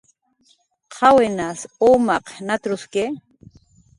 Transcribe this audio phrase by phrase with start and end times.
[0.95, 3.03] "¿Qawinas umaq nat""ruski?"